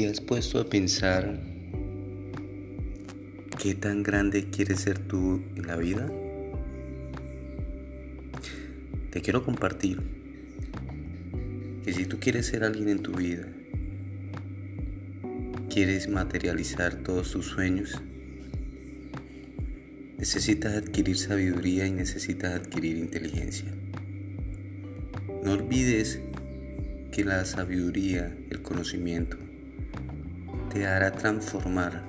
[0.00, 1.38] ¿Te has puesto a pensar
[3.62, 6.10] qué tan grande quieres ser tú en la vida?
[9.10, 10.00] Te quiero compartir
[11.84, 13.46] que si tú quieres ser alguien en tu vida,
[15.68, 18.00] quieres materializar todos tus sueños,
[20.16, 23.70] necesitas adquirir sabiduría y necesitas adquirir inteligencia.
[25.44, 26.20] No olvides
[27.12, 29.36] que la sabiduría, el conocimiento,
[30.70, 32.00] te hará transformar,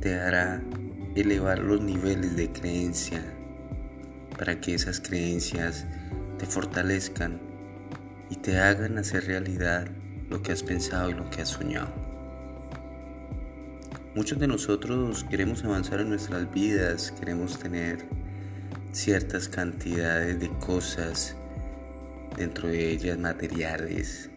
[0.00, 0.62] te hará
[1.16, 3.22] elevar los niveles de creencia
[4.36, 5.86] para que esas creencias
[6.38, 7.40] te fortalezcan
[8.28, 9.88] y te hagan hacer realidad
[10.28, 11.88] lo que has pensado y lo que has soñado.
[14.14, 18.04] Muchos de nosotros queremos avanzar en nuestras vidas, queremos tener
[18.92, 21.34] ciertas cantidades de cosas,
[22.36, 24.28] dentro de ellas materiales,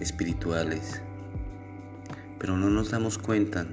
[0.00, 1.02] espirituales,
[2.38, 3.66] pero no nos damos cuenta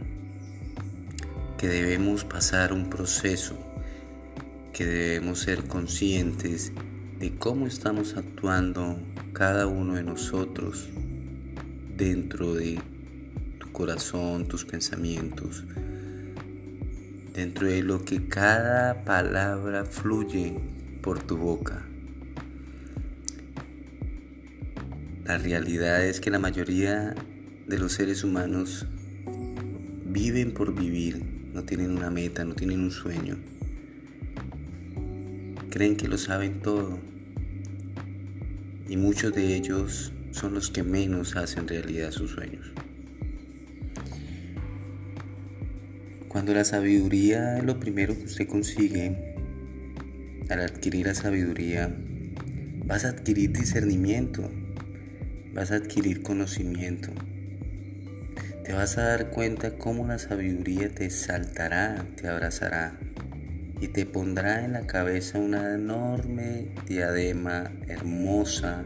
[1.58, 3.58] que debemos pasar un proceso,
[4.73, 6.73] que debemos ser conscientes
[7.20, 8.97] de cómo estamos actuando
[9.31, 10.89] cada uno de nosotros
[11.95, 12.80] dentro de
[13.59, 15.64] tu corazón, tus pensamientos,
[17.33, 20.59] dentro de lo que cada palabra fluye
[21.02, 21.86] por tu boca.
[25.25, 27.16] La realidad es que la mayoría
[27.67, 28.86] de los seres humanos
[30.06, 33.38] viven por vivir, no tienen una meta, no tienen un sueño.
[35.70, 37.00] Creen que lo saben todo
[38.88, 42.72] y muchos de ellos son los que menos hacen realidad sus sueños.
[46.27, 49.36] Cuando la sabiduría es lo primero que usted consigue,
[50.50, 51.95] al adquirir la sabiduría,
[52.86, 54.50] vas a adquirir discernimiento,
[55.53, 57.11] vas a adquirir conocimiento.
[58.64, 62.98] Te vas a dar cuenta cómo la sabiduría te saltará, te abrazará
[63.82, 68.86] y te pondrá en la cabeza una enorme diadema hermosa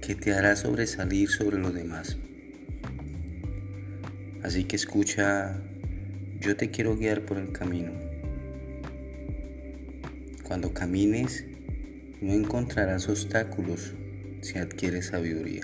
[0.00, 2.16] que te hará sobresalir sobre los demás.
[4.44, 5.60] Así que escucha,
[6.38, 7.90] yo te quiero guiar por el camino.
[10.44, 11.44] Cuando camines,
[12.20, 13.94] no encontrarás obstáculos
[14.42, 15.62] si adquieres sabiduría.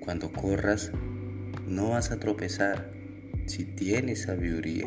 [0.00, 0.92] Cuando corras,
[1.70, 2.92] no vas a tropezar
[3.46, 4.86] si tienes sabiduría.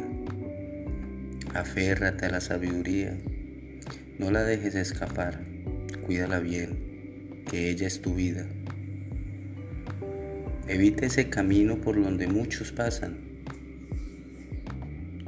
[1.55, 3.17] Aférrate a la sabiduría,
[4.19, 5.41] no la dejes escapar,
[6.05, 8.45] cuídala bien, que ella es tu vida.
[10.67, 13.17] Evita ese camino por donde muchos pasan,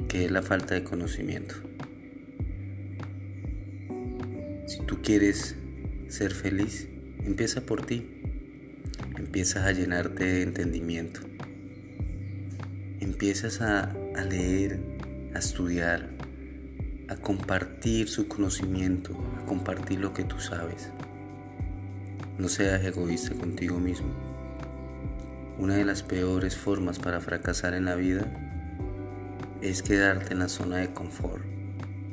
[0.08, 1.56] que es la falta de conocimiento.
[4.66, 5.56] Si tú quieres
[6.08, 6.88] ser feliz,
[7.26, 8.06] Empieza por ti.
[9.18, 11.22] Empiezas a llenarte de entendimiento.
[13.00, 13.92] Empiezas a,
[14.28, 14.80] leer,
[15.34, 16.08] a estudiar,
[17.08, 20.90] a compartir su conocimiento, a compartir lo que tú sabes.
[22.38, 24.14] No seas egoísta contigo mismo.
[25.58, 28.26] Una de las peores formas para fracasar en la vida
[29.62, 31.44] es quedarte en la zona de confort.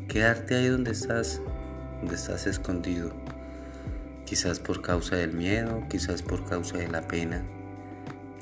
[0.07, 1.41] Quedarte ahí donde estás,
[2.01, 3.13] donde estás escondido
[4.25, 7.43] quizás por causa del miedo, quizás por causa de la pena,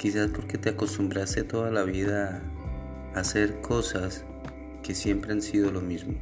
[0.02, 2.42] quizás porque te acostumbraste toda la vida
[3.14, 4.26] a hacer cosas
[4.82, 6.16] que siempre han sido lo mismo.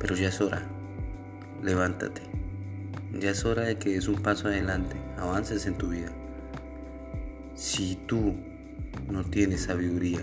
[0.00, 0.66] Pero ya es hora,
[1.62, 2.22] levántate,
[3.16, 6.10] ya es hora de que des un paso adelante, avances en tu vida.
[7.54, 8.34] Si tú
[9.08, 10.22] no tienes sabiduría,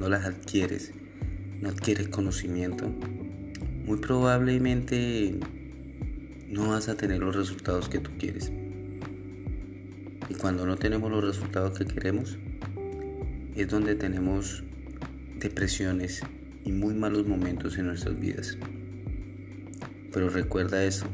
[0.00, 0.90] no las adquieres,
[1.60, 2.88] no adquieres conocimiento,
[3.86, 5.38] muy probablemente
[6.48, 8.50] no vas a tener los resultados que tú quieres.
[10.28, 12.38] Y cuando no tenemos los resultados que queremos,
[13.54, 14.62] es donde tenemos
[15.38, 16.22] depresiones
[16.64, 18.58] y muy malos momentos en nuestras vidas.
[20.12, 21.06] Pero recuerda eso,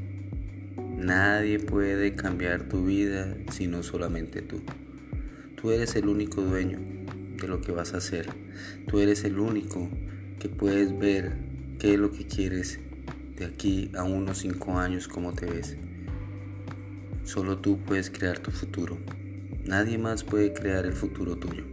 [0.96, 4.62] nadie puede cambiar tu vida sino solamente tú.
[5.60, 6.78] Tú eres el único dueño
[7.40, 8.26] de lo que vas a hacer.
[8.88, 9.88] Tú eres el único
[10.38, 11.32] que puedes ver
[11.78, 12.80] qué es lo que quieres
[13.36, 15.76] de aquí a unos 5 años cómo te ves.
[17.24, 18.98] Solo tú puedes crear tu futuro.
[19.64, 21.64] Nadie más puede crear el futuro tuyo.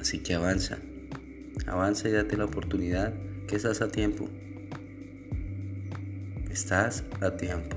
[0.00, 0.78] Así que avanza.
[1.66, 3.12] Avanza y date la oportunidad
[3.46, 4.26] que estás a tiempo.
[6.50, 7.76] Estás a tiempo.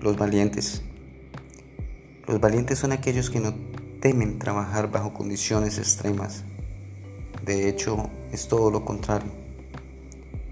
[0.00, 0.82] Los valientes.
[2.28, 3.69] Los valientes son aquellos que no
[4.00, 6.44] temen trabajar bajo condiciones extremas,
[7.44, 9.30] de hecho es todo lo contrario.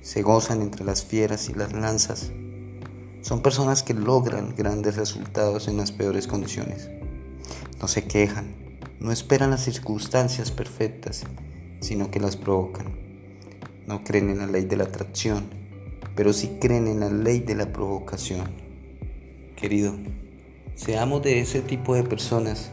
[0.03, 2.31] Se gozan entre las fieras y las lanzas.
[3.23, 6.91] Son personas que logran grandes resultados en las peores condiciones.
[7.81, 8.55] No se quejan,
[9.00, 11.25] no esperan las circunstancias perfectas,
[11.81, 12.87] sino que las provocan.
[13.87, 15.44] No creen en la ley de la atracción,
[16.15, 18.47] pero sí creen en la ley de la provocación.
[19.56, 19.94] Querido,
[20.75, 22.73] seamos de ese tipo de personas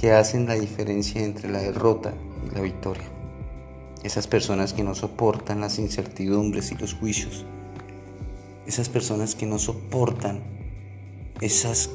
[0.00, 2.14] que hacen la diferencia entre la derrota
[2.46, 3.04] y la victoria.
[4.02, 7.44] Esas personas que no soportan las incertidumbres y los juicios.
[8.66, 10.40] Esas personas que no soportan
[11.40, 11.90] esas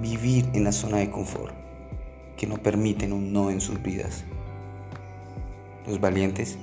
[0.00, 1.54] vivir en la zona de confort,
[2.36, 4.24] que no permiten un no en sus vidas.
[5.86, 6.58] Los valientes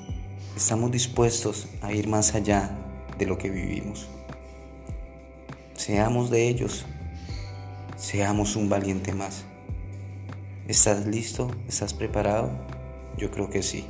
[0.55, 2.77] estamos dispuestos a ir más allá
[3.17, 4.07] de lo que vivimos.
[5.73, 6.85] Seamos de ellos,
[7.97, 9.45] seamos un valiente más.
[10.67, 11.51] ¿Estás listo?
[11.67, 12.49] ¿Estás preparado?
[13.17, 13.85] Yo creo que sí.